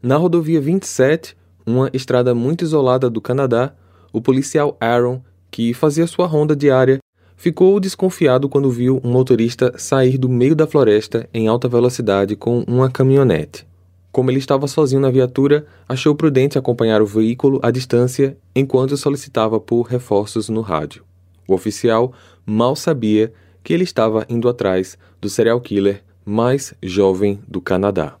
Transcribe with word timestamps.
Na 0.00 0.16
rodovia 0.16 0.60
27, 0.60 1.36
uma 1.66 1.90
estrada 1.92 2.32
muito 2.32 2.62
isolada 2.62 3.10
do 3.10 3.20
Canadá, 3.20 3.74
o 4.12 4.20
policial 4.20 4.76
Aaron, 4.80 5.20
que 5.50 5.74
fazia 5.74 6.06
sua 6.06 6.24
ronda 6.24 6.54
diária, 6.54 7.00
ficou 7.36 7.80
desconfiado 7.80 8.48
quando 8.48 8.70
viu 8.70 9.00
um 9.02 9.10
motorista 9.10 9.74
sair 9.76 10.16
do 10.16 10.28
meio 10.28 10.54
da 10.54 10.68
floresta 10.68 11.28
em 11.34 11.48
alta 11.48 11.66
velocidade 11.66 12.36
com 12.36 12.60
uma 12.68 12.88
caminhonete. 12.88 13.66
Como 14.12 14.30
ele 14.30 14.38
estava 14.38 14.68
sozinho 14.68 15.00
na 15.00 15.10
viatura, 15.10 15.66
achou 15.88 16.14
prudente 16.14 16.56
acompanhar 16.56 17.02
o 17.02 17.06
veículo 17.06 17.58
à 17.60 17.72
distância 17.72 18.36
enquanto 18.54 18.96
solicitava 18.96 19.58
por 19.58 19.82
reforços 19.82 20.48
no 20.48 20.60
rádio. 20.60 21.02
O 21.48 21.54
oficial 21.54 22.12
mal 22.46 22.76
sabia 22.76 23.32
que 23.64 23.74
ele 23.74 23.82
estava 23.82 24.24
indo 24.28 24.48
atrás 24.48 24.96
do 25.20 25.28
serial 25.28 25.60
killer 25.60 26.04
mais 26.24 26.72
jovem 26.80 27.40
do 27.48 27.60
Canadá. 27.60 28.16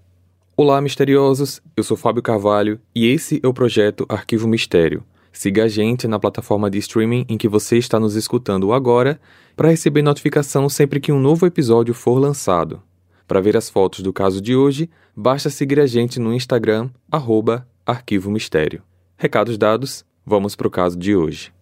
Olá, 0.60 0.80
misteriosos! 0.80 1.62
Eu 1.76 1.84
sou 1.84 1.96
Fábio 1.96 2.20
Carvalho 2.20 2.80
e 2.92 3.06
esse 3.06 3.38
é 3.44 3.46
o 3.46 3.54
projeto 3.54 4.04
Arquivo 4.08 4.48
Mistério. 4.48 5.04
Siga 5.32 5.62
a 5.62 5.68
gente 5.68 6.08
na 6.08 6.18
plataforma 6.18 6.68
de 6.68 6.78
streaming 6.78 7.24
em 7.28 7.38
que 7.38 7.46
você 7.46 7.78
está 7.78 8.00
nos 8.00 8.16
escutando 8.16 8.72
agora 8.72 9.20
para 9.54 9.68
receber 9.68 10.02
notificação 10.02 10.68
sempre 10.68 10.98
que 10.98 11.12
um 11.12 11.20
novo 11.20 11.46
episódio 11.46 11.94
for 11.94 12.18
lançado. 12.18 12.82
Para 13.24 13.40
ver 13.40 13.56
as 13.56 13.70
fotos 13.70 14.00
do 14.00 14.12
caso 14.12 14.40
de 14.40 14.56
hoje, 14.56 14.90
basta 15.14 15.48
seguir 15.48 15.78
a 15.78 15.86
gente 15.86 16.18
no 16.18 16.34
Instagram, 16.34 16.90
arroba 17.08 17.64
Arquivo 17.86 18.28
Mistério. 18.28 18.82
Recados 19.16 19.56
dados, 19.56 20.04
vamos 20.26 20.56
para 20.56 20.66
o 20.66 20.72
caso 20.72 20.98
de 20.98 21.14
hoje. 21.14 21.52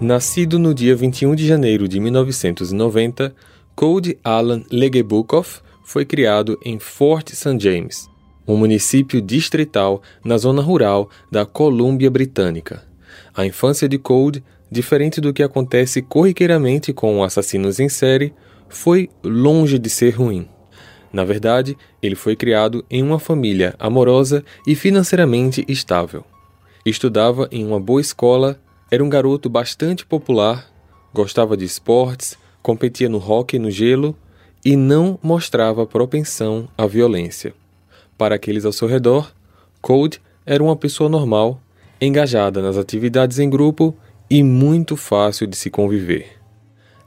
Nascido 0.00 0.58
no 0.58 0.72
dia 0.72 0.96
21 0.96 1.34
de 1.34 1.46
janeiro 1.46 1.86
de 1.86 2.00
1990, 2.00 3.34
Cody 3.76 4.18
Alan 4.24 4.64
Legebukov 4.70 5.60
foi 5.84 6.06
criado 6.06 6.58
em 6.64 6.78
Fort 6.78 7.28
St. 7.34 7.58
James, 7.60 8.08
um 8.48 8.56
município 8.56 9.20
distrital 9.20 10.00
na 10.24 10.38
zona 10.38 10.62
rural 10.62 11.10
da 11.30 11.44
Colômbia 11.44 12.10
Britânica. 12.10 12.82
A 13.34 13.44
infância 13.44 13.86
de 13.86 13.98
Cold, 13.98 14.42
diferente 14.72 15.20
do 15.20 15.34
que 15.34 15.42
acontece 15.42 16.00
corriqueiramente 16.00 16.94
com 16.94 17.22
assassinos 17.22 17.78
em 17.78 17.90
série, 17.90 18.32
foi 18.70 19.10
longe 19.22 19.78
de 19.78 19.90
ser 19.90 20.14
ruim. 20.14 20.48
Na 21.12 21.24
verdade, 21.24 21.76
ele 22.02 22.14
foi 22.14 22.34
criado 22.34 22.86
em 22.90 23.02
uma 23.02 23.18
família 23.18 23.74
amorosa 23.78 24.42
e 24.66 24.74
financeiramente 24.74 25.62
estável. 25.68 26.24
Estudava 26.86 27.46
em 27.52 27.66
uma 27.66 27.78
boa 27.78 28.00
escola, 28.00 28.58
era 28.90 29.04
um 29.04 29.08
garoto 29.08 29.48
bastante 29.48 30.04
popular, 30.04 30.68
gostava 31.14 31.56
de 31.56 31.64
esportes, 31.64 32.36
competia 32.62 33.08
no 33.08 33.18
hóquei 33.18 33.58
no 33.58 33.70
gelo 33.70 34.16
e 34.64 34.76
não 34.76 35.18
mostrava 35.22 35.86
propensão 35.86 36.68
à 36.76 36.86
violência. 36.86 37.54
Para 38.18 38.34
aqueles 38.34 38.64
ao 38.64 38.72
seu 38.72 38.88
redor, 38.88 39.32
Cold 39.80 40.20
era 40.44 40.62
uma 40.62 40.76
pessoa 40.76 41.08
normal 41.08 41.60
engajada 42.00 42.60
nas 42.60 42.76
atividades 42.76 43.38
em 43.38 43.48
grupo 43.48 43.94
e 44.28 44.42
muito 44.42 44.96
fácil 44.96 45.46
de 45.46 45.56
se 45.56 45.70
conviver. 45.70 46.38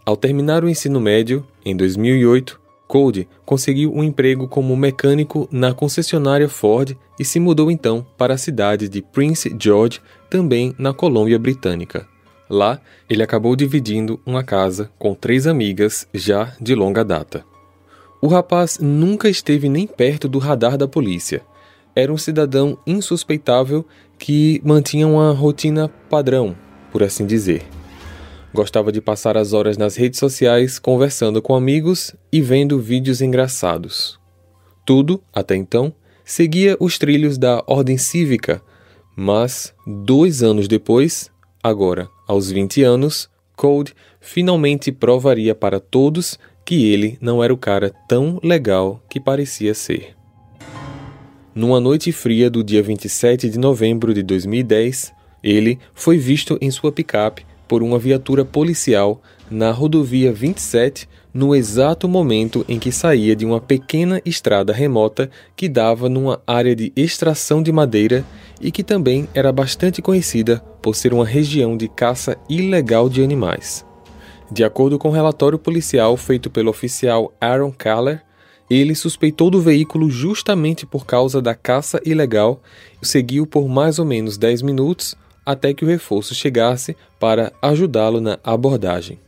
Ao 0.06 0.16
terminar 0.18 0.64
o 0.64 0.70
ensino 0.70 1.00
médio, 1.00 1.46
em 1.66 1.76
2008, 1.76 2.60
Cody 2.88 3.28
conseguiu 3.46 3.94
um 3.94 4.04
emprego 4.04 4.48
como 4.48 4.76
mecânico 4.76 5.48
na 5.52 5.74
concessionária 5.74 6.48
Ford 6.48 6.96
e 7.20 7.26
se 7.26 7.40
mudou 7.40 7.72
então 7.72 8.06
para 8.18 8.36
a 8.36 8.38
cidade 8.38 8.88
de 8.88 9.02
Prince 9.02 9.56
George, 9.60 10.00
também 10.34 10.74
na 10.80 10.92
Colômbia 10.96 11.38
Britânica. 11.38 12.08
Lá, 12.50 12.82
ele 13.08 13.22
acabou 13.22 13.56
dividindo 13.56 14.20
uma 14.26 14.44
casa 14.44 14.90
com 14.98 15.14
três 15.14 15.46
amigas 15.46 16.08
já 16.12 16.56
de 16.60 16.74
longa 16.74 17.06
data. 17.06 17.46
O 18.20 18.26
rapaz 18.26 18.80
nunca 18.80 19.30
esteve 19.30 19.70
nem 19.70 19.86
perto 19.86 20.28
do 20.28 20.40
radar 20.40 20.76
da 20.76 20.88
polícia. 20.88 21.44
Era 21.96 22.12
um 22.12 22.18
cidadão 22.18 22.80
insuspeitável 22.88 23.86
que 24.18 24.60
mantinha 24.66 25.08
uma 25.08 25.32
rotina 25.34 25.88
padrão, 26.10 26.56
por 26.92 27.04
assim 27.04 27.28
dizer. 27.28 27.62
Gostava 28.52 28.92
de 28.92 29.02
passar 29.02 29.38
as 29.38 29.54
horas 29.54 29.78
nas 29.78 29.96
redes 29.96 30.20
sociais 30.20 30.80
conversando 30.80 31.44
com 31.44 31.54
amigos 31.54 32.16
e 32.32 32.42
vendo 32.42 32.80
vídeos 32.80 33.22
engraçados. 33.22 34.20
Tudo, 34.84 35.22
até 35.32 35.56
então, 35.56 35.94
seguia 36.26 36.76
os 36.80 36.98
trilhos 36.98 37.38
da 37.38 37.64
ordem 37.68 38.00
cívica, 38.00 38.64
mas 39.16 39.74
dois 39.86 40.42
anos 40.42 40.68
depois, 40.68 41.32
agora 41.62 42.10
aos 42.28 42.50
20 42.50 42.84
anos, 42.84 43.30
Cold 43.56 43.94
finalmente 44.20 44.92
provaria 44.92 45.54
para 45.54 45.80
todos 45.80 46.40
que 46.66 46.92
ele 46.92 47.18
não 47.22 47.44
era 47.44 47.54
o 47.54 47.58
cara 47.58 47.94
tão 48.08 48.40
legal 48.42 49.04
que 49.10 49.20
parecia 49.20 49.74
ser. 49.74 50.16
Numa 51.54 51.80
noite 51.80 52.12
fria 52.12 52.50
do 52.50 52.64
dia 52.64 52.82
27 52.82 53.50
de 53.50 53.60
novembro 53.60 54.14
de 54.14 54.24
2010, 54.24 55.14
ele 55.44 55.78
foi 55.94 56.18
visto 56.18 56.58
em 56.62 56.72
sua 56.72 56.92
picape 56.92 57.46
por 57.68 57.84
uma 57.84 58.00
viatura 58.00 58.44
policial 58.44 59.22
na 59.54 59.72
rodovia 59.72 60.34
27 60.34 61.08
no 61.32 61.56
exato 61.56 62.10
momento 62.10 62.66
em 62.68 62.80
que 62.80 62.92
saía 62.92 63.36
de 63.36 63.46
uma 63.46 63.62
pequena 63.62 64.20
estrada 64.26 64.74
remota 64.74 65.30
que 65.56 65.70
dava 65.70 66.10
numa 66.10 66.42
área 66.46 66.76
de 66.76 66.92
extração 66.96 67.62
de 67.62 67.72
madeira 67.72 68.26
e 68.60 68.72
que 68.72 68.84
também 68.84 69.28
era 69.34 69.52
bastante 69.52 70.02
conhecida 70.02 70.60
por 70.82 70.96
ser 70.96 71.14
uma 71.14 71.26
região 71.26 71.78
de 71.78 71.88
caça 71.88 72.36
ilegal 72.50 73.08
de 73.08 73.24
animais. 73.24 73.86
De 74.52 74.64
acordo 74.64 74.98
com 74.98 75.10
o 75.10 75.12
um 75.12 75.14
relatório 75.14 75.60
policial 75.60 76.18
feito 76.18 76.50
pelo 76.50 76.72
oficial 76.72 77.32
Aaron 77.40 77.72
Kaller, 77.72 78.24
ele 78.70 78.96
suspeitou 78.96 79.52
do 79.52 79.62
veículo 79.62 80.10
justamente 80.10 80.86
por 80.86 81.06
causa 81.06 81.42
da 81.42 81.54
caça 81.54 82.02
ilegal 82.04 82.60
e 83.02 83.08
seguiu 83.08 83.46
por 83.46 83.68
mais 83.68 84.00
ou 84.00 84.06
menos 84.06 84.36
10 84.36 84.64
minutos 84.64 85.16
até 85.46 85.74
que 85.74 85.84
o 85.84 85.88
reforço 85.88 86.34
chegasse 86.34 86.96
para 87.20 87.52
ajudá-lo 87.62 88.20
na 88.22 88.40
abordagem. 88.44 89.20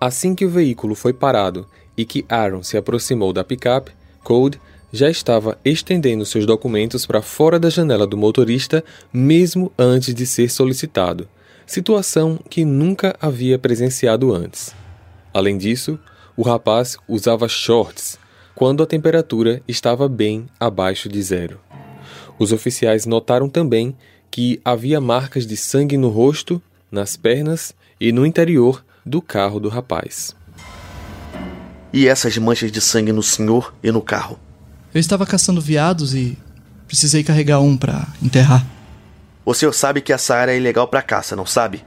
Assim 0.00 0.34
que 0.34 0.46
o 0.46 0.50
veículo 0.50 0.94
foi 0.94 1.12
parado 1.12 1.66
e 1.94 2.06
que 2.06 2.24
Aaron 2.26 2.62
se 2.62 2.78
aproximou 2.78 3.34
da 3.34 3.44
picape, 3.44 3.92
Code 4.24 4.58
já 4.90 5.10
estava 5.10 5.58
estendendo 5.62 6.24
seus 6.24 6.46
documentos 6.46 7.04
para 7.04 7.20
fora 7.20 7.60
da 7.60 7.68
janela 7.68 8.06
do 8.06 8.16
motorista 8.16 8.82
mesmo 9.12 9.70
antes 9.78 10.14
de 10.14 10.24
ser 10.24 10.50
solicitado, 10.50 11.28
situação 11.66 12.40
que 12.48 12.64
nunca 12.64 13.14
havia 13.20 13.58
presenciado 13.58 14.34
antes. 14.34 14.74
Além 15.34 15.58
disso, 15.58 15.98
o 16.34 16.42
rapaz 16.42 16.96
usava 17.06 17.46
shorts 17.46 18.18
quando 18.54 18.82
a 18.82 18.86
temperatura 18.86 19.62
estava 19.68 20.08
bem 20.08 20.46
abaixo 20.58 21.10
de 21.10 21.22
zero. 21.22 21.60
Os 22.38 22.52
oficiais 22.52 23.04
notaram 23.04 23.50
também 23.50 23.94
que 24.30 24.60
havia 24.64 24.98
marcas 24.98 25.46
de 25.46 25.56
sangue 25.56 25.98
no 25.98 26.08
rosto, 26.08 26.60
nas 26.90 27.16
pernas 27.16 27.74
e 28.00 28.12
no 28.12 28.24
interior 28.24 28.82
do 29.04 29.22
carro 29.22 29.58
do 29.58 29.68
rapaz. 29.68 30.34
E 31.92 32.06
essas 32.06 32.36
manchas 32.38 32.70
de 32.70 32.80
sangue 32.80 33.12
no 33.12 33.22
senhor 33.22 33.74
e 33.82 33.90
no 33.90 34.00
carro? 34.00 34.38
Eu 34.94 35.00
estava 35.00 35.26
caçando 35.26 35.60
veados 35.60 36.14
e 36.14 36.38
precisei 36.86 37.24
carregar 37.24 37.60
um 37.60 37.76
para 37.76 38.06
enterrar. 38.22 38.64
O 39.44 39.54
senhor 39.54 39.72
sabe 39.72 40.00
que 40.00 40.12
essa 40.12 40.36
área 40.36 40.52
é 40.52 40.56
ilegal 40.56 40.86
para 40.86 41.02
caça, 41.02 41.34
não 41.34 41.46
sabe? 41.46 41.84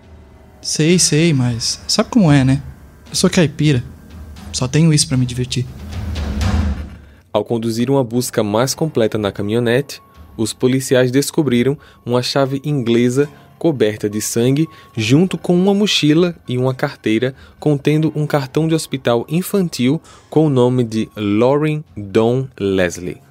Sei, 0.62 0.98
sei, 0.98 1.34
mas 1.34 1.82
sabe 1.88 2.10
como 2.10 2.32
é, 2.32 2.44
né? 2.44 2.62
Eu 3.10 3.16
sou 3.16 3.30
caipira. 3.30 3.84
Só 4.52 4.68
tenho 4.68 4.94
isso 4.94 5.08
para 5.08 5.18
me 5.18 5.26
divertir. 5.26 5.66
Ao 7.32 7.44
conduzir 7.44 7.90
uma 7.90 8.04
busca 8.04 8.44
mais 8.44 8.76
completa 8.76 9.18
na 9.18 9.32
caminhonete, 9.32 10.02
os 10.38 10.54
policiais 10.54 11.12
descobriram 11.12 11.78
uma 12.06 12.22
chave 12.22 12.62
inglesa 12.64 13.30
coberta 13.64 14.10
de 14.10 14.20
sangue, 14.20 14.68
junto 14.94 15.38
com 15.38 15.56
uma 15.56 15.74
mochila 15.74 16.36
e 16.50 16.58
uma 16.58 16.74
carteira 16.74 17.34
contendo 17.62 18.12
um 18.14 18.28
cartão 18.28 18.68
de 18.68 18.76
hospital 18.76 19.26
infantil 19.30 20.02
com 20.30 20.48
o 20.48 20.50
nome 20.50 20.84
de 20.84 21.10
Lauren 21.16 21.82
Don 21.96 22.46
Leslie. 22.60 23.22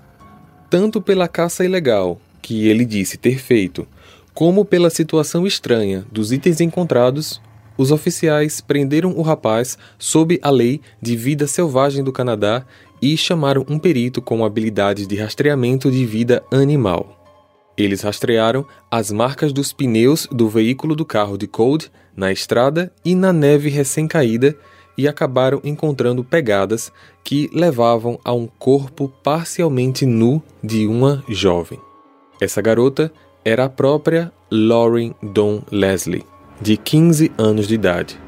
Tanto 0.71 1.03
pela 1.03 1.29
caça 1.29 1.67
ilegal, 1.67 2.19
que 2.41 2.67
ele 2.67 2.87
disse 2.87 3.19
ter 3.19 3.39
feito, 3.39 3.87
como 4.33 4.65
pela 4.65 4.89
situação 4.89 5.47
estranha 5.47 6.07
dos 6.11 6.33
itens 6.33 6.63
encontrados, 6.63 7.39
os 7.77 7.91
oficiais 7.91 8.59
prenderam 8.59 9.13
o 9.15 9.21
rapaz 9.21 9.77
sob 9.99 10.41
a 10.41 10.49
lei 10.49 10.81
de 10.99 11.15
vida 11.15 11.47
selvagem 11.47 12.03
do 12.03 12.11
Canadá 12.11 12.65
e 13.03 13.19
chamaram 13.19 13.67
um 13.69 13.79
perito 13.79 14.23
com 14.23 14.47
habilidades 14.47 15.07
de 15.07 15.15
rastreamento 15.15 15.91
de 15.91 16.07
vida 16.07 16.43
animal. 16.51 17.22
Eles 17.77 18.03
rastrearam 18.03 18.67
as 18.91 19.11
marcas 19.11 19.53
dos 19.53 19.73
pneus 19.73 20.27
do 20.31 20.49
veículo 20.49 20.95
do 20.95 21.05
carro 21.05 21.39
de 21.39 21.47
Cold 21.47 21.91
na 22.15 22.31
estrada 22.31 22.93
e 23.05 23.15
na 23.15 23.33
neve 23.33 23.71
recém-caída 23.71 24.57
e 24.97 25.09
acabaram 25.09 25.61
encontrando 25.65 26.23
pegadas 26.23 26.93
que 27.25 27.49
levavam 27.53 28.19
a 28.23 28.33
um 28.35 28.47
corpo 28.47 29.09
parcialmente 29.23 30.05
nu 30.05 30.43
de 30.63 30.87
uma 30.87 31.25
jovem. 31.29 31.81
Essa 32.41 32.61
garota 32.61 33.11
era 33.45 33.65
a 33.65 33.69
própria 33.69 34.31
Lauren 34.51 35.15
Don 35.23 35.63
Leslie, 35.71 36.27
de 36.61 36.77
15 36.77 37.33
anos 37.39 37.67
de 37.67 37.75
idade. 37.75 38.21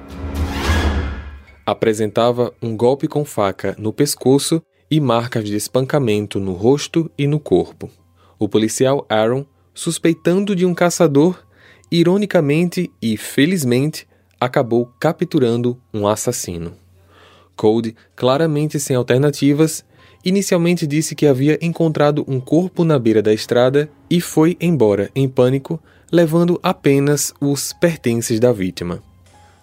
apresentava 1.67 2.53
um 2.63 2.77
golpe 2.77 3.09
com 3.09 3.25
faca 3.25 3.75
no 3.79 3.93
pescoço 3.93 4.63
e 4.91 5.01
marcas 5.01 5.45
de 5.45 5.57
espancamento 5.57 6.39
no 6.39 6.53
rosto 6.53 7.11
e 7.17 7.27
no 7.27 7.41
corpo. 7.41 7.91
O 8.39 8.49
policial 8.49 9.07
Aaron, 9.09 9.45
suspeitando 9.73 10.55
de 10.55 10.67
um 10.67 10.75
caçador, 10.75 11.45
ironicamente 11.91 12.91
e 13.01 13.17
felizmente 13.17 14.07
acabou 14.41 14.93
capturando 14.99 15.79
um 15.93 16.07
assassino. 16.07 16.73
Code, 17.57 17.95
claramente 18.17 18.81
sem 18.81 18.97
alternativas, 18.97 19.85
inicialmente 20.25 20.87
disse 20.87 21.15
que 21.15 21.27
havia 21.27 21.59
encontrado 21.63 22.25
um 22.27 22.41
corpo 22.41 22.85
na 22.85 22.99
beira 22.99 23.23
da 23.23 23.33
estrada 23.33 23.89
e 24.11 24.21
foi 24.21 24.57
embora 24.61 25.11
em 25.15 25.29
pânico, 25.29 25.81
levando 26.11 26.59
apenas 26.63 27.33
os 27.41 27.73
pertences 27.73 28.41
da 28.41 28.53
vítima. 28.53 29.03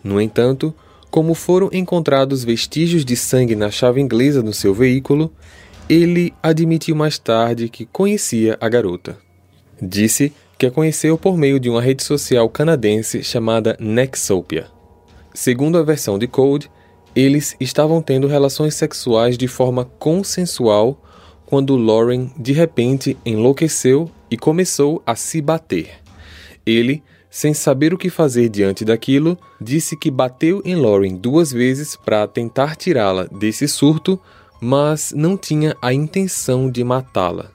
No 0.03 0.19
entanto, 0.21 0.73
como 1.09 1.33
foram 1.33 1.69
encontrados 1.73 2.43
vestígios 2.43 3.03
de 3.03 3.15
sangue 3.17 3.55
na 3.55 3.69
chave 3.69 3.99
inglesa 3.99 4.41
do 4.41 4.53
seu 4.53 4.73
veículo, 4.73 5.33
ele 5.91 6.33
admitiu 6.41 6.95
mais 6.95 7.19
tarde 7.19 7.67
que 7.67 7.85
conhecia 7.85 8.57
a 8.61 8.69
garota. 8.69 9.17
Disse 9.81 10.31
que 10.57 10.65
a 10.65 10.71
conheceu 10.71 11.17
por 11.17 11.35
meio 11.37 11.59
de 11.59 11.69
uma 11.69 11.81
rede 11.81 12.01
social 12.01 12.47
canadense 12.47 13.21
chamada 13.21 13.75
Nexopia. 13.77 14.67
Segundo 15.33 15.77
a 15.77 15.83
versão 15.83 16.17
de 16.17 16.27
Code, 16.27 16.71
eles 17.13 17.57
estavam 17.59 18.01
tendo 18.01 18.25
relações 18.25 18.73
sexuais 18.73 19.37
de 19.37 19.49
forma 19.49 19.83
consensual 19.83 21.03
quando 21.45 21.75
Lauren 21.75 22.31
de 22.37 22.53
repente 22.53 23.17
enlouqueceu 23.25 24.09
e 24.29 24.37
começou 24.37 25.03
a 25.05 25.13
se 25.13 25.41
bater. 25.41 25.89
Ele, 26.65 27.03
sem 27.29 27.53
saber 27.53 27.93
o 27.93 27.97
que 27.97 28.09
fazer 28.09 28.47
diante 28.47 28.85
daquilo, 28.85 29.37
disse 29.59 29.97
que 29.97 30.09
bateu 30.09 30.61
em 30.63 30.73
Lauren 30.73 31.17
duas 31.17 31.51
vezes 31.51 31.97
para 31.97 32.25
tentar 32.27 32.77
tirá-la 32.77 33.25
desse 33.25 33.67
surto, 33.67 34.17
mas 34.61 35.11
não 35.15 35.35
tinha 35.35 35.75
a 35.81 35.91
intenção 35.91 36.69
de 36.69 36.83
matá-la. 36.83 37.49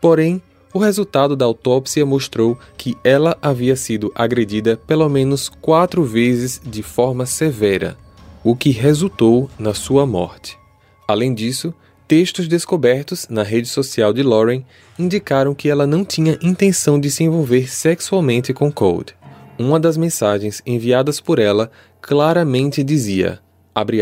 Porém, 0.00 0.42
o 0.74 0.78
resultado 0.80 1.36
da 1.36 1.44
autópsia 1.44 2.04
mostrou 2.04 2.58
que 2.76 2.96
ela 3.04 3.38
havia 3.40 3.76
sido 3.76 4.10
agredida 4.12 4.76
pelo 4.76 5.08
menos 5.08 5.48
quatro 5.48 6.02
vezes 6.02 6.60
de 6.64 6.82
forma 6.82 7.24
severa, 7.24 7.96
o 8.42 8.56
que 8.56 8.70
resultou 8.70 9.48
na 9.56 9.72
sua 9.72 10.04
morte. 10.04 10.58
Além 11.06 11.32
disso, 11.32 11.72
textos 12.08 12.48
descobertos 12.48 13.28
na 13.28 13.44
rede 13.44 13.68
social 13.68 14.12
de 14.12 14.22
Lauren 14.22 14.64
indicaram 14.98 15.54
que 15.54 15.68
ela 15.68 15.86
não 15.86 16.04
tinha 16.04 16.36
intenção 16.42 16.98
de 16.98 17.08
se 17.10 17.22
envolver 17.22 17.70
sexualmente 17.70 18.52
com 18.52 18.70
Cold. 18.70 19.14
Uma 19.56 19.78
das 19.78 19.96
mensagens 19.96 20.60
enviadas 20.66 21.20
por 21.20 21.38
ela 21.38 21.70
claramente 22.02 22.82
dizia, 22.82 23.38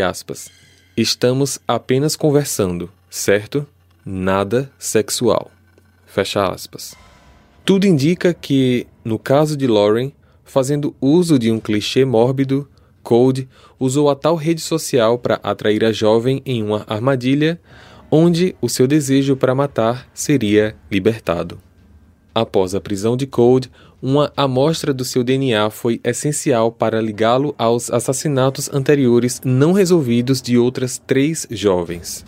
aspas, 0.03 0.49
Estamos 0.95 1.59
apenas 1.67 2.15
conversando, 2.15 2.87
certo? 3.09 3.65
Nada 4.05 4.71
sexual. 4.77 5.49
Fecha 6.05 6.47
aspas. 6.47 6.93
Tudo 7.65 7.87
indica 7.87 8.31
que, 8.31 8.85
no 9.03 9.17
caso 9.17 9.57
de 9.57 9.65
Lauren, 9.65 10.13
fazendo 10.45 10.95
uso 11.01 11.39
de 11.39 11.51
um 11.51 11.59
clichê 11.59 12.05
mórbido, 12.05 12.69
Cold 13.01 13.49
usou 13.79 14.07
a 14.07 14.15
tal 14.15 14.35
rede 14.35 14.61
social 14.61 15.17
para 15.17 15.39
atrair 15.41 15.83
a 15.83 15.91
jovem 15.91 16.43
em 16.45 16.61
uma 16.61 16.85
armadilha 16.87 17.59
onde 18.11 18.55
o 18.61 18.69
seu 18.69 18.85
desejo 18.85 19.35
para 19.35 19.55
matar 19.55 20.07
seria 20.13 20.75
libertado. 20.91 21.59
Após 22.35 22.75
a 22.75 22.79
prisão 22.79 23.17
de 23.17 23.25
Cold, 23.25 23.71
uma 24.05 24.33
amostra 24.35 24.93
do 24.93 25.05
seu 25.05 25.23
DNA 25.23 25.69
foi 25.69 26.01
essencial 26.03 26.73
para 26.73 26.99
ligá-lo 26.99 27.55
aos 27.57 27.89
assassinatos 27.89 28.69
anteriores 28.73 29.39
não 29.45 29.71
resolvidos 29.71 30.41
de 30.41 30.57
outras 30.57 30.97
três 31.07 31.47
jovens. 31.49 32.25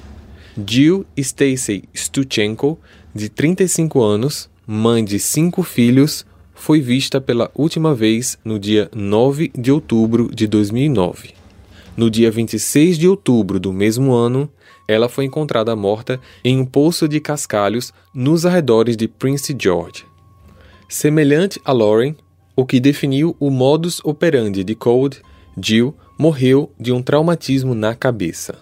Jill 0.66 1.06
Stacy 1.18 1.84
Stuchenko 1.94 2.80
de 3.14 3.28
35 3.28 4.02
anos, 4.02 4.50
mãe 4.66 5.04
de 5.04 5.20
cinco 5.20 5.64
filhos, 5.64 6.26
foi 6.54 6.80
vista 6.80 7.20
pela 7.20 7.52
última 7.54 7.94
vez 7.94 8.38
no 8.46 8.58
dia 8.58 8.90
9 8.96 9.52
de 9.54 9.70
outubro 9.70 10.34
de 10.34 10.48
2009. 10.48 11.32
No 11.98 12.10
dia 12.10 12.32
26 12.32 12.98
de 12.98 13.06
outubro 13.06 13.60
do 13.60 13.74
mesmo 13.74 14.14
ano, 14.14 14.50
ela 14.88 15.10
foi 15.10 15.26
encontrada 15.26 15.76
morta 15.76 16.22
em 16.42 16.58
um 16.58 16.66
poço 16.66 17.06
de 17.06 17.20
cascalhos 17.20 17.92
nos 18.14 18.46
arredores 18.46 18.96
de 18.96 19.10
Prince 19.10 19.54
George. 19.60 20.15
Semelhante 20.88 21.60
a 21.66 21.72
Lauren, 21.72 22.16
o 22.56 22.64
que 22.64 22.80
definiu 22.80 23.36
o 23.40 23.50
modus 23.50 24.00
operandi 24.04 24.64
de 24.64 24.76
Cold, 24.76 25.20
Jill 25.60 25.96
morreu 26.18 26.72
de 26.80 26.92
um 26.92 27.02
traumatismo 27.02 27.74
na 27.74 27.96
cabeça. 27.96 28.56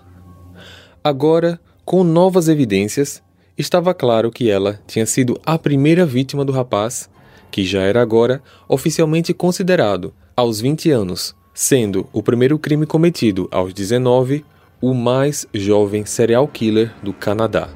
Agora, 1.03 1.59
com 1.83 2.01
novas 2.01 2.47
evidências, 2.47 3.21
estava 3.57 3.93
claro 3.93 4.31
que 4.31 4.49
ela 4.49 4.79
tinha 4.87 5.05
sido 5.05 5.39
a 5.45 5.59
primeira 5.59 6.05
vítima 6.05 6.45
do 6.45 6.53
rapaz, 6.53 7.09
que 7.51 7.65
já 7.65 7.81
era 7.81 8.01
agora 8.01 8.41
oficialmente 8.69 9.33
considerado, 9.33 10.13
aos 10.35 10.61
20 10.61 10.89
anos, 10.91 11.35
sendo 11.53 12.07
o 12.13 12.23
primeiro 12.23 12.57
crime 12.57 12.85
cometido 12.85 13.49
aos 13.51 13.73
19, 13.73 14.45
o 14.81 14.93
mais 14.93 15.45
jovem 15.53 16.05
serial 16.05 16.47
killer 16.47 16.93
do 17.03 17.11
Canadá. 17.11 17.69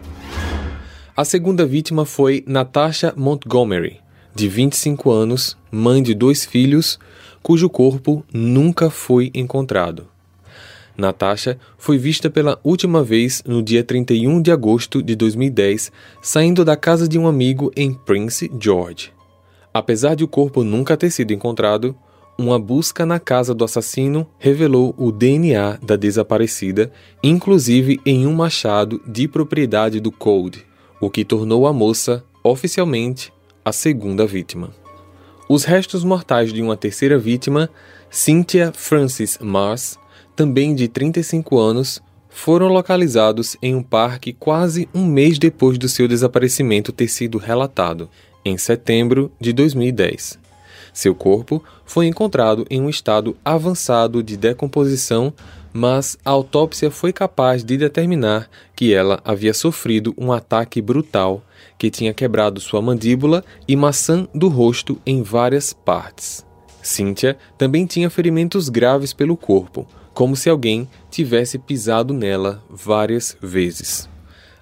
A 1.15 1.25
segunda 1.25 1.65
vítima 1.65 2.05
foi 2.05 2.43
Natasha 2.47 3.13
Montgomery, 3.15 3.99
de 4.37 4.47
25 4.47 5.09
anos, 5.09 5.57
mãe 5.71 6.03
de 6.03 6.13
dois 6.13 6.45
filhos, 6.45 6.99
cujo 7.41 7.67
corpo 7.67 8.23
nunca 8.31 8.87
foi 8.87 9.31
encontrado. 9.33 10.05
Natasha 10.95 11.57
foi 11.75 11.97
vista 11.97 12.29
pela 12.29 12.59
última 12.63 13.03
vez 13.03 13.41
no 13.47 13.63
dia 13.63 13.83
31 13.83 14.39
de 14.39 14.51
agosto 14.51 15.01
de 15.01 15.15
2010, 15.15 15.91
saindo 16.21 16.63
da 16.63 16.75
casa 16.75 17.07
de 17.07 17.17
um 17.17 17.25
amigo 17.25 17.71
em 17.75 17.95
Prince 17.95 18.51
George. 18.59 19.11
Apesar 19.73 20.13
de 20.13 20.23
o 20.23 20.27
corpo 20.27 20.63
nunca 20.63 20.95
ter 20.95 21.09
sido 21.09 21.33
encontrado, 21.33 21.95
uma 22.37 22.59
busca 22.59 23.07
na 23.07 23.19
casa 23.19 23.55
do 23.55 23.65
assassino 23.65 24.27
revelou 24.37 24.93
o 24.99 25.11
DNA 25.11 25.79
da 25.81 25.95
desaparecida, 25.95 26.91
inclusive 27.23 27.99
em 28.05 28.27
um 28.27 28.35
machado 28.35 29.01
de 29.07 29.27
propriedade 29.27 29.99
do 29.99 30.11
Cold, 30.11 30.63
o 31.01 31.09
que 31.09 31.25
tornou 31.25 31.65
a 31.65 31.73
moça, 31.73 32.23
oficialmente, 32.43 33.33
a 33.67 33.73
segunda 33.73 34.25
vítima. 34.25 34.69
Os 35.49 35.65
restos 35.65 36.01
mortais 36.01 36.53
de 36.53 36.61
uma 36.61 36.77
terceira 36.77 37.19
vítima, 37.19 37.69
Cynthia 38.09 38.71
Francis 38.73 39.37
Mars, 39.41 39.99
também 40.37 40.73
de 40.73 40.87
35 40.87 41.59
anos, 41.59 42.01
foram 42.29 42.67
localizados 42.67 43.57
em 43.61 43.75
um 43.75 43.83
parque 43.83 44.31
quase 44.31 44.87
um 44.95 45.05
mês 45.05 45.37
depois 45.37 45.77
do 45.77 45.89
seu 45.89 46.07
desaparecimento 46.07 46.93
ter 46.93 47.09
sido 47.09 47.37
relatado, 47.37 48.09
em 48.45 48.57
setembro 48.57 49.29
de 49.37 49.51
2010. 49.51 50.39
Seu 50.93 51.13
corpo 51.13 51.61
foi 51.83 52.07
encontrado 52.07 52.65
em 52.69 52.81
um 52.81 52.89
estado 52.89 53.35
avançado 53.43 54.23
de 54.23 54.37
decomposição, 54.37 55.33
mas 55.77 56.17
a 56.25 56.31
autópsia 56.31 56.89
foi 56.89 57.13
capaz 57.13 57.63
de 57.63 57.77
determinar 57.77 58.49
que 58.75 58.95
ela 58.95 59.21
havia 59.23 59.53
sofrido 59.53 60.11
um 60.17 60.31
ataque 60.31 60.81
brutal 60.81 61.43
que 61.77 61.91
tinha 61.91 62.15
quebrado 62.15 62.59
sua 62.59 62.81
mandíbula 62.81 63.45
e 63.67 63.75
maçã 63.75 64.27
do 64.33 64.47
rosto 64.47 64.99
em 65.05 65.21
várias 65.21 65.73
partes. 65.73 66.43
Cynthia 66.81 67.37
também 67.59 67.85
tinha 67.85 68.09
ferimentos 68.09 68.69
graves 68.69 69.13
pelo 69.13 69.37
corpo, 69.37 69.85
como 70.15 70.35
se 70.35 70.49
alguém 70.49 70.89
tivesse 71.11 71.59
pisado 71.59 72.11
nela 72.11 72.63
várias 72.67 73.37
vezes. 73.39 74.09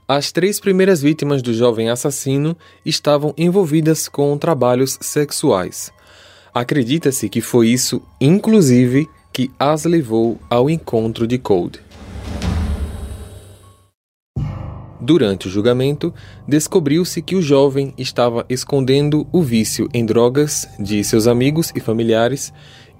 As 0.05 0.33
três 0.33 0.59
primeiras 0.59 1.01
vítimas 1.01 1.41
do 1.41 1.53
jovem 1.53 1.89
assassino 1.89 2.57
estavam 2.85 3.33
envolvidas 3.37 4.09
com 4.09 4.37
trabalhos 4.37 4.97
sexuais. 4.99 5.93
Acredita-se 6.53 7.29
que 7.29 7.39
foi 7.39 7.69
isso, 7.69 8.01
inclusive, 8.19 9.07
que 9.35 9.51
as 9.59 9.83
levou 9.83 10.39
ao 10.49 10.69
encontro 10.69 11.27
de 11.27 11.37
Cold. 11.37 11.81
Durante 15.01 15.49
o 15.49 15.51
julgamento, 15.51 16.13
descobriu-se 16.47 17.21
que 17.21 17.35
o 17.35 17.41
jovem 17.41 17.93
estava 17.97 18.45
escondendo 18.47 19.27
o 19.33 19.41
vício 19.41 19.89
em 19.93 20.05
drogas 20.05 20.65
de 20.79 21.03
seus 21.03 21.27
amigos 21.27 21.73
e 21.75 21.81
familiares 21.81 22.53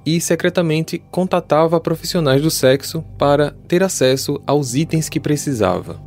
e 0.06 0.20
secretamente 0.20 1.02
contatava 1.10 1.80
profissionais 1.80 2.42
do 2.42 2.52
sexo 2.52 3.02
para 3.18 3.52
ter 3.66 3.82
acesso 3.82 4.38
aos 4.46 4.76
itens 4.76 5.08
que 5.08 5.22
precisava. 5.22 6.04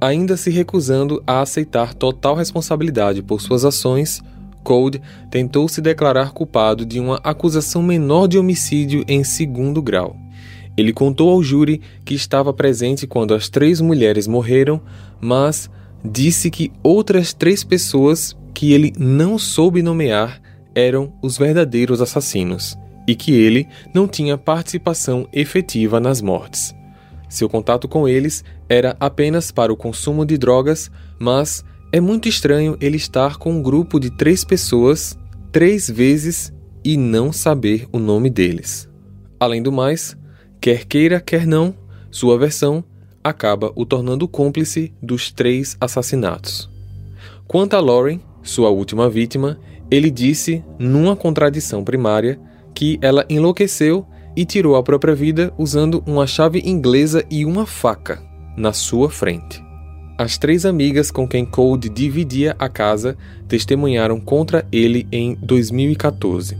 Ainda 0.00 0.38
se 0.38 0.48
recusando 0.48 1.22
a 1.26 1.42
aceitar 1.42 1.92
total 1.92 2.34
responsabilidade 2.34 3.22
por 3.22 3.42
suas 3.42 3.66
ações, 3.66 4.22
Cold 4.62 5.00
tentou 5.30 5.68
se 5.68 5.80
declarar 5.80 6.32
culpado 6.32 6.84
de 6.84 7.00
uma 7.00 7.20
acusação 7.22 7.82
menor 7.82 8.26
de 8.26 8.38
homicídio 8.38 9.04
em 9.08 9.24
segundo 9.24 9.82
grau. 9.82 10.16
Ele 10.76 10.92
contou 10.92 11.30
ao 11.30 11.42
júri 11.42 11.80
que 12.04 12.14
estava 12.14 12.52
presente 12.52 13.06
quando 13.06 13.34
as 13.34 13.48
três 13.48 13.80
mulheres 13.80 14.26
morreram, 14.26 14.80
mas 15.20 15.68
disse 16.04 16.50
que 16.50 16.72
outras 16.82 17.34
três 17.34 17.62
pessoas 17.62 18.36
que 18.54 18.72
ele 18.72 18.92
não 18.98 19.38
soube 19.38 19.82
nomear 19.82 20.40
eram 20.74 21.12
os 21.22 21.36
verdadeiros 21.36 22.00
assassinos 22.00 22.78
e 23.06 23.14
que 23.14 23.32
ele 23.32 23.66
não 23.92 24.06
tinha 24.06 24.38
participação 24.38 25.28
efetiva 25.32 25.98
nas 25.98 26.20
mortes. 26.22 26.74
Seu 27.28 27.48
contato 27.48 27.88
com 27.88 28.08
eles 28.08 28.44
era 28.68 28.96
apenas 28.98 29.50
para 29.50 29.72
o 29.72 29.76
consumo 29.76 30.24
de 30.24 30.36
drogas, 30.36 30.90
mas 31.18 31.64
é 31.92 32.00
muito 32.00 32.28
estranho 32.28 32.76
ele 32.80 32.96
estar 32.96 33.36
com 33.36 33.52
um 33.52 33.62
grupo 33.62 33.98
de 33.98 34.10
três 34.10 34.44
pessoas 34.44 35.18
três 35.52 35.90
vezes 35.90 36.52
e 36.84 36.96
não 36.96 37.32
saber 37.32 37.88
o 37.92 37.98
nome 37.98 38.30
deles. 38.30 38.88
Além 39.38 39.62
do 39.62 39.72
mais, 39.72 40.16
quer 40.60 40.84
queira, 40.84 41.20
quer 41.20 41.46
não, 41.46 41.74
sua 42.10 42.38
versão 42.38 42.84
acaba 43.22 43.72
o 43.74 43.84
tornando 43.84 44.26
cúmplice 44.26 44.92
dos 45.02 45.30
três 45.30 45.76
assassinatos. 45.80 46.70
Quanto 47.46 47.74
a 47.74 47.80
Lauren, 47.80 48.20
sua 48.42 48.70
última 48.70 49.10
vítima, 49.10 49.58
ele 49.90 50.10
disse, 50.10 50.64
numa 50.78 51.16
contradição 51.16 51.84
primária, 51.84 52.40
que 52.74 52.98
ela 53.02 53.26
enlouqueceu 53.28 54.06
e 54.36 54.44
tirou 54.44 54.76
a 54.76 54.82
própria 54.82 55.14
vida 55.14 55.52
usando 55.58 56.02
uma 56.06 56.26
chave 56.26 56.62
inglesa 56.64 57.24
e 57.30 57.44
uma 57.44 57.66
faca 57.66 58.22
na 58.56 58.72
sua 58.72 59.10
frente. 59.10 59.69
As 60.20 60.36
três 60.36 60.66
amigas 60.66 61.10
com 61.10 61.26
quem 61.26 61.46
Cold 61.46 61.88
dividia 61.88 62.54
a 62.58 62.68
casa 62.68 63.16
testemunharam 63.48 64.20
contra 64.20 64.66
ele 64.70 65.08
em 65.10 65.34
2014. 65.40 66.58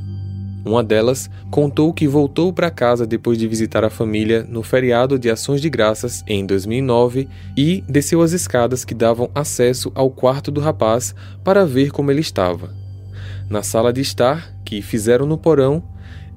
Uma 0.65 0.83
delas 0.83 1.29
contou 1.51 1.93
que 1.93 2.09
voltou 2.09 2.55
para 2.55 2.71
casa 2.71 3.07
depois 3.07 3.37
de 3.37 3.47
visitar 3.47 3.85
a 3.85 3.91
família 3.91 4.47
no 4.49 4.63
feriado 4.63 5.19
de 5.19 5.29
Ações 5.29 5.61
de 5.61 5.69
Graças 5.69 6.25
em 6.27 6.47
2009 6.47 7.29
e 7.55 7.85
desceu 7.87 8.23
as 8.23 8.33
escadas 8.33 8.83
que 8.83 8.95
davam 8.95 9.31
acesso 9.35 9.93
ao 9.95 10.09
quarto 10.09 10.51
do 10.51 10.63
rapaz 10.63 11.15
para 11.45 11.67
ver 11.67 11.91
como 11.91 12.11
ele 12.11 12.23
estava. 12.23 12.75
Na 13.51 13.63
sala 13.63 13.93
de 13.93 14.01
estar, 14.01 14.55
que 14.65 14.81
fizeram 14.81 15.27
no 15.27 15.37
porão, 15.37 15.85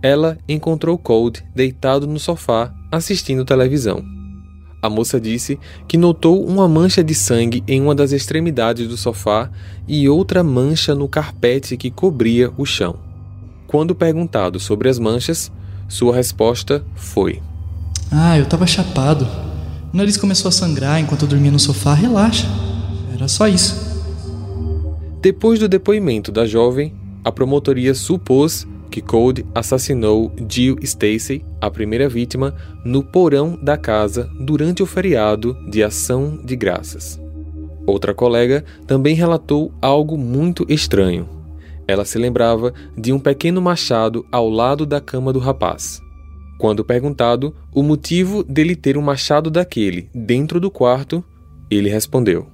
ela 0.02 0.38
encontrou 0.46 0.98
Cold 0.98 1.42
deitado 1.56 2.06
no 2.06 2.20
sofá 2.20 2.74
assistindo 2.92 3.46
televisão. 3.46 4.04
A 4.84 4.90
moça 4.90 5.18
disse 5.18 5.58
que 5.88 5.96
notou 5.96 6.46
uma 6.46 6.68
mancha 6.68 7.02
de 7.02 7.16
sangue 7.16 7.64
em 7.66 7.82
uma 7.82 7.96
das 7.96 8.12
extremidades 8.12 8.86
do 8.86 8.98
sofá 8.98 9.50
e 9.88 10.10
outra 10.10 10.44
mancha 10.44 10.94
no 10.94 11.08
carpete 11.08 11.78
que 11.78 11.90
cobria 11.90 12.52
o 12.58 12.66
chão. 12.66 12.98
Quando 13.66 13.96
perguntado 13.96 14.60
sobre 14.60 14.90
as 14.90 15.00
manchas, 15.00 15.50
sua 15.88 16.14
resposta 16.14 16.84
foi: 16.96 17.42
Ah, 18.12 18.38
eu 18.38 18.46
tava 18.46 18.68
chapado. 18.68 19.26
O 19.94 19.96
nariz 19.96 20.18
começou 20.18 20.50
a 20.50 20.52
sangrar 20.52 21.00
enquanto 21.00 21.22
eu 21.22 21.30
dormia 21.30 21.52
no 21.52 21.60
sofá. 21.60 21.94
Relaxa. 21.94 22.46
Era 23.14 23.30
só 23.30 23.48
isso. 23.48 24.04
Depois 25.22 25.62
do 25.62 25.70
depoimento 25.70 26.30
da 26.30 26.46
jovem, 26.46 26.94
a 27.24 27.32
promotoria 27.32 27.96
supôs 27.96 28.68
que 28.94 29.02
Code 29.02 29.44
assassinou 29.56 30.32
Jill 30.48 30.78
Stacy, 30.84 31.44
a 31.60 31.68
primeira 31.72 32.08
vítima, 32.08 32.54
no 32.86 33.04
porão 33.04 33.58
da 33.60 33.76
casa 33.76 34.30
durante 34.40 34.84
o 34.84 34.86
feriado 34.86 35.58
de 35.68 35.82
Ação 35.82 36.40
de 36.46 36.56
Graças. 36.56 37.20
Outra 37.88 38.14
colega 38.14 38.64
também 38.86 39.16
relatou 39.16 39.74
algo 39.82 40.16
muito 40.16 40.64
estranho. 40.70 41.28
Ela 41.88 42.06
se 42.06 42.20
lembrava 42.20 42.72
de 42.96 43.12
um 43.12 43.18
pequeno 43.18 43.60
machado 43.60 44.28
ao 44.32 44.48
lado 44.48 44.86
da 44.86 45.02
cama 45.02 45.34
do 45.34 45.40
rapaz. 45.40 46.00
Quando 46.60 46.86
perguntado 46.86 47.52
o 47.74 47.82
motivo 47.82 48.44
dele 48.44 48.76
ter 48.76 48.96
um 48.96 49.02
machado 49.02 49.50
daquele 49.50 50.08
dentro 50.14 50.60
do 50.60 50.70
quarto, 50.70 51.24
ele 51.68 51.90
respondeu: 51.90 52.46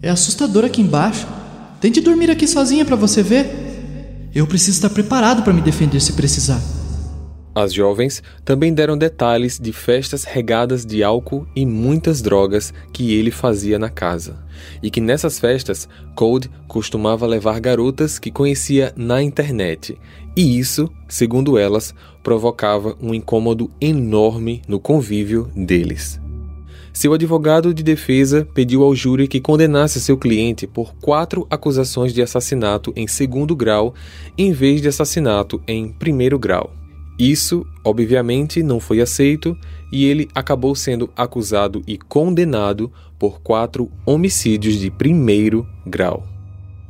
É 0.00 0.08
assustador 0.08 0.64
aqui 0.64 0.80
embaixo. 0.80 1.26
Tente 1.80 2.00
dormir 2.00 2.30
aqui 2.30 2.46
sozinha 2.46 2.84
para 2.84 2.94
você 2.94 3.24
ver. 3.24 3.63
Eu 4.34 4.48
preciso 4.48 4.78
estar 4.78 4.90
preparado 4.90 5.44
para 5.44 5.52
me 5.52 5.60
defender 5.60 6.00
se 6.00 6.12
precisar. 6.12 6.60
As 7.54 7.72
jovens 7.72 8.20
também 8.44 8.74
deram 8.74 8.98
detalhes 8.98 9.60
de 9.60 9.72
festas 9.72 10.24
regadas 10.24 10.84
de 10.84 11.04
álcool 11.04 11.46
e 11.54 11.64
muitas 11.64 12.20
drogas 12.20 12.74
que 12.92 13.14
ele 13.14 13.30
fazia 13.30 13.78
na 13.78 13.88
casa, 13.88 14.44
e 14.82 14.90
que 14.90 15.00
nessas 15.00 15.38
festas 15.38 15.88
Cold 16.16 16.50
costumava 16.66 17.28
levar 17.28 17.60
garotas 17.60 18.18
que 18.18 18.32
conhecia 18.32 18.92
na 18.96 19.22
internet, 19.22 19.96
e 20.36 20.58
isso, 20.58 20.90
segundo 21.08 21.56
elas, 21.56 21.94
provocava 22.24 22.96
um 23.00 23.14
incômodo 23.14 23.70
enorme 23.80 24.62
no 24.66 24.80
convívio 24.80 25.48
deles. 25.54 26.23
Seu 26.96 27.12
advogado 27.12 27.74
de 27.74 27.82
defesa 27.82 28.46
pediu 28.54 28.84
ao 28.84 28.94
júri 28.94 29.26
que 29.26 29.40
condenasse 29.40 30.00
seu 30.00 30.16
cliente 30.16 30.64
por 30.64 30.94
quatro 30.94 31.44
acusações 31.50 32.14
de 32.14 32.22
assassinato 32.22 32.92
em 32.94 33.08
segundo 33.08 33.56
grau 33.56 33.92
em 34.38 34.52
vez 34.52 34.80
de 34.80 34.86
assassinato 34.86 35.60
em 35.66 35.88
primeiro 35.88 36.38
grau. 36.38 36.72
Isso, 37.18 37.66
obviamente, 37.84 38.62
não 38.62 38.78
foi 38.78 39.00
aceito 39.00 39.56
e 39.92 40.04
ele 40.04 40.28
acabou 40.32 40.76
sendo 40.76 41.10
acusado 41.16 41.82
e 41.84 41.98
condenado 41.98 42.92
por 43.18 43.40
quatro 43.40 43.90
homicídios 44.06 44.78
de 44.78 44.88
primeiro 44.88 45.66
grau. 45.84 46.24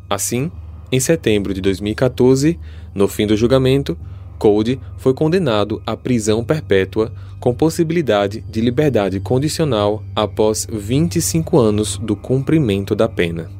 Assim, 0.08 0.52
em 0.92 1.00
setembro 1.00 1.54
de 1.54 1.62
2014, 1.62 2.58
no 2.94 3.08
fim 3.08 3.26
do 3.26 3.36
julgamento, 3.38 3.96
Code 4.38 4.80
foi 4.96 5.14
condenado 5.14 5.82
à 5.86 5.96
prisão 5.96 6.44
perpétua 6.44 7.12
com 7.40 7.54
possibilidade 7.54 8.40
de 8.48 8.60
liberdade 8.60 9.20
condicional 9.20 10.02
após 10.14 10.66
25 10.70 11.58
anos 11.58 11.98
do 11.98 12.16
cumprimento 12.16 12.94
da 12.94 13.08
pena. 13.08 13.50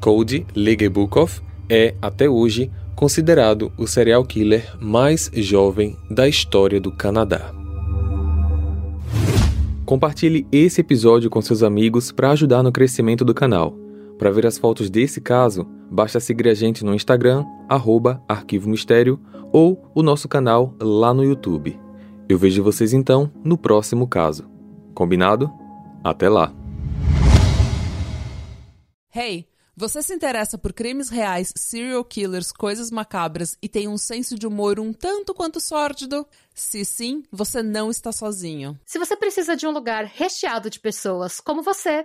Cody 0.00 0.46
Legebukov 0.54 1.40
é, 1.68 1.94
até 2.02 2.28
hoje, 2.28 2.70
considerado 2.94 3.72
o 3.78 3.86
serial 3.86 4.24
killer 4.24 4.76
mais 4.80 5.30
jovem 5.34 5.96
da 6.10 6.28
história 6.28 6.80
do 6.80 6.92
Canadá. 6.92 7.52
Compartilhe 9.84 10.46
esse 10.50 10.80
episódio 10.80 11.28
com 11.28 11.40
seus 11.42 11.62
amigos 11.62 12.12
para 12.12 12.30
ajudar 12.30 12.62
no 12.62 12.72
crescimento 12.72 13.24
do 13.24 13.34
canal. 13.34 13.76
Para 14.18 14.30
ver 14.30 14.46
as 14.46 14.56
fotos 14.56 14.88
desse 14.88 15.20
caso, 15.20 15.66
basta 15.90 16.20
seguir 16.20 16.48
a 16.48 16.54
gente 16.54 16.84
no 16.84 16.94
Instagram, 16.94 17.44
arroba 17.68 18.22
Arquivo 18.28 18.68
Mistério, 18.68 19.18
ou 19.52 19.90
o 19.94 20.02
nosso 20.02 20.28
canal 20.28 20.74
lá 20.80 21.12
no 21.12 21.22
YouTube. 21.22 21.78
Eu 22.28 22.38
vejo 22.38 22.62
vocês 22.62 22.92
então 22.92 23.30
no 23.44 23.58
próximo 23.58 24.08
caso. 24.08 24.48
Combinado? 24.94 25.50
Até 26.02 26.28
lá! 26.28 26.54
Hey, 29.14 29.46
você 29.76 30.02
se 30.02 30.14
interessa 30.14 30.56
por 30.56 30.72
crimes 30.72 31.08
reais, 31.08 31.52
serial 31.56 32.04
killers, 32.04 32.52
coisas 32.52 32.90
macabras 32.90 33.56
e 33.60 33.68
tem 33.68 33.88
um 33.88 33.98
senso 33.98 34.38
de 34.38 34.46
humor 34.46 34.78
um 34.78 34.92
tanto 34.92 35.34
quanto 35.34 35.60
sórdido? 35.60 36.26
Se 36.54 36.84
sim, 36.84 37.22
você 37.30 37.62
não 37.62 37.90
está 37.90 38.12
sozinho. 38.12 38.78
Se 38.84 38.98
você 38.98 39.16
precisa 39.16 39.56
de 39.56 39.66
um 39.66 39.70
lugar 39.70 40.04
recheado 40.04 40.68
de 40.68 40.78
pessoas 40.78 41.40
como 41.40 41.62
você, 41.62 42.04